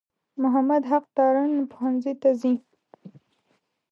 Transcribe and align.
محمد 0.41 0.83
حق 0.91 1.05
تارڼ 1.17 1.49
پوهنځي 1.71 2.13
ته 2.21 2.29
ځي. 2.41 2.53